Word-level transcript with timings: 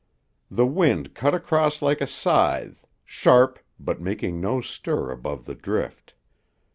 The 0.49 0.65
wind 0.65 1.13
cut 1.13 1.35
across 1.35 1.79
like 1.79 2.01
a 2.01 2.07
scythe, 2.07 2.87
sharp, 3.05 3.59
but 3.79 4.01
making 4.01 4.41
no 4.41 4.59
stir 4.59 5.11
above 5.11 5.45
the 5.45 5.53
drift. 5.53 6.15